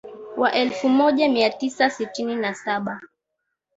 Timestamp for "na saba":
2.35-3.01